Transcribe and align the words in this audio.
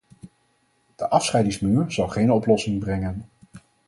De 0.95 1.05
afscheidingsmuur 1.09 1.91
zal 1.91 2.07
geen 2.07 2.31
oplossing 2.31 2.79
brengen. 2.79 3.25